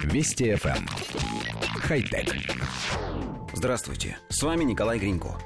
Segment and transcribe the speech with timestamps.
[0.00, 0.76] Вести FM.
[0.76, 0.86] Эм.
[1.80, 2.34] Хай-тек.
[3.52, 5.36] Здравствуйте, с вами Николай Гринько.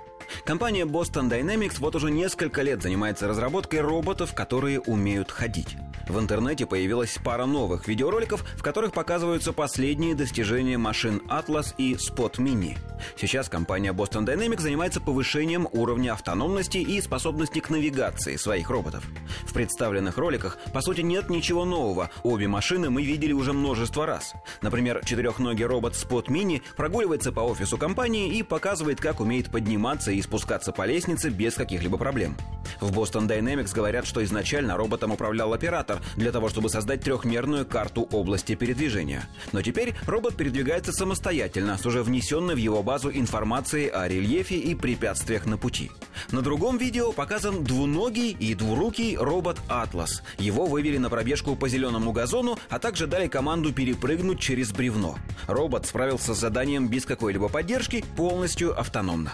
[0.44, 5.76] Компания Boston Dynamics вот уже несколько лет занимается разработкой роботов, которые умеют ходить.
[6.08, 12.34] В интернете появилась пара новых видеороликов, в которых показываются последние достижения машин Atlas и Spot
[12.36, 12.78] Mini.
[13.16, 19.04] Сейчас компания Boston Dynamics занимается повышением уровня автономности и способности к навигации своих роботов.
[19.42, 22.10] В представленных роликах, по сути, нет ничего нового.
[22.22, 24.32] Обе машины мы видели уже множество раз.
[24.62, 30.22] Например, четырехногий робот Spot Mini прогуливается по офису компании и показывает, как умеет подниматься и
[30.22, 32.36] спускаться по лестнице без каких-либо проблем.
[32.80, 38.08] В Boston Dynamics говорят, что изначально роботом управлял оператор для того, чтобы создать трехмерную карту
[38.12, 39.28] области передвижения.
[39.52, 44.74] Но теперь робот передвигается самостоятельно с уже внесенной в его базу информацией о рельефе и
[44.74, 45.90] препятствиях на пути.
[46.30, 50.22] На другом видео показан двуногий и двурукий робот «Атлас».
[50.38, 55.16] Его вывели на пробежку по зеленому газону, а также дали команду перепрыгнуть через бревно.
[55.46, 59.32] Робот справился с заданием без какой-либо поддержки, полностью автономно.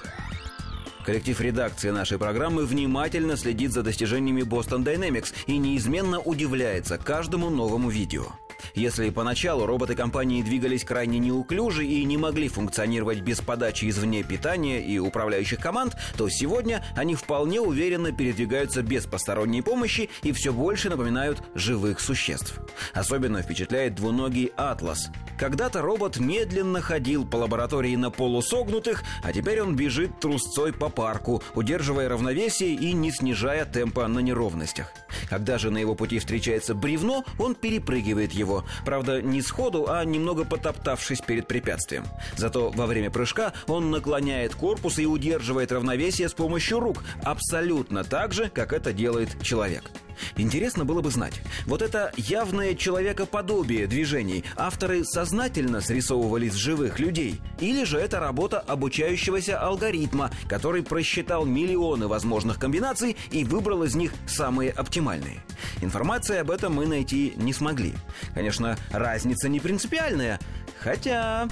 [1.05, 7.91] Коллектив редакции нашей программы внимательно следит за достижениями Boston Dynamics и неизменно удивляется каждому новому
[7.91, 8.27] видео.
[8.75, 14.81] Если поначалу роботы компании двигались крайне неуклюже и не могли функционировать без подачи извне питания
[14.81, 20.89] и управляющих команд, то сегодня они вполне уверенно передвигаются без посторонней помощи и все больше
[20.89, 22.61] напоминают живых существ.
[22.95, 25.11] Особенно впечатляет двуногий «Атлас».
[25.43, 31.43] Когда-то робот медленно ходил по лаборатории на полусогнутых, а теперь он бежит трусцой по парку,
[31.57, 34.93] удерживая равновесие и не снижая темпа на неровностях.
[35.29, 38.65] Когда же на его пути встречается бревно, он перепрыгивает его.
[38.85, 42.05] Правда, не сходу, а немного потоптавшись перед препятствием.
[42.37, 48.33] Зато во время прыжка он наклоняет корпус и удерживает равновесие с помощью рук, абсолютно так
[48.33, 49.91] же, как это делает человек.
[50.37, 57.41] Интересно было бы знать, вот это явное человекоподобие движений авторы сознательно срисовывали с живых людей,
[57.61, 64.13] или же это работа обучающегося алгоритма, который просчитал миллионы возможных комбинаций и выбрал из них
[64.27, 65.43] самые оптимальные.
[65.81, 67.93] Информации об этом мы найти не смогли.
[68.35, 70.39] Конечно, разница не принципиальная,
[70.79, 71.49] хотя...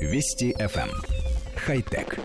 [0.00, 0.90] Вести FM.
[0.90, 1.02] Эм.
[1.56, 2.18] Хай-тек.